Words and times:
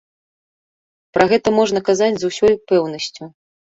Пра 1.17 1.27
гэта 1.31 1.47
можна 1.59 1.79
казаць 1.93 2.13
з 2.25 2.33
усёй 2.33 2.53
пэўнасцю. 2.73 3.23